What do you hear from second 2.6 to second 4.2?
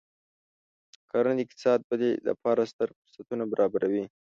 ستر فرصتونه برابروي.